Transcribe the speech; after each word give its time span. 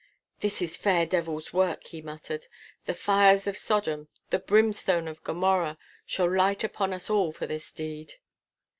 'This 0.39 0.63
is 0.63 0.77
fair 0.77 1.05
devil's 1.05 1.53
work,' 1.53 1.85
he 1.89 2.01
muttered. 2.01 2.47
'The 2.85 2.95
fires 2.95 3.45
of 3.45 3.55
Sodom, 3.55 4.07
the 4.31 4.39
brimstone 4.39 5.07
of 5.07 5.23
Gomorrah 5.23 5.77
shall 6.07 6.33
light 6.35 6.63
upon 6.63 6.91
us 6.91 7.07
all 7.07 7.31
for 7.31 7.45
this 7.45 7.71
deed! 7.71 8.15